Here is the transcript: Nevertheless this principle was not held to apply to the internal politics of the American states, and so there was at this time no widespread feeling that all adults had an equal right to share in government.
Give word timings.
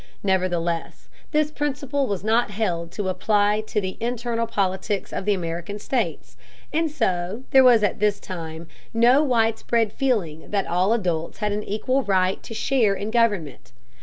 Nevertheless 0.23 1.09
this 1.29 1.51
principle 1.51 2.07
was 2.07 2.23
not 2.23 2.49
held 2.49 2.91
to 2.93 3.07
apply 3.07 3.61
to 3.67 3.79
the 3.79 3.97
internal 3.99 4.47
politics 4.47 5.13
of 5.13 5.25
the 5.25 5.35
American 5.35 5.77
states, 5.77 6.35
and 6.73 6.89
so 6.89 7.43
there 7.51 7.63
was 7.63 7.83
at 7.83 7.99
this 7.99 8.19
time 8.19 8.67
no 8.95 9.21
widespread 9.21 9.93
feeling 9.93 10.49
that 10.49 10.65
all 10.65 10.91
adults 10.93 11.37
had 11.37 11.51
an 11.51 11.61
equal 11.61 12.01
right 12.01 12.41
to 12.41 12.55
share 12.55 12.95
in 12.95 13.11
government. 13.11 13.73